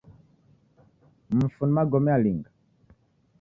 [1.37, 2.49] Mfu ni magome alinga?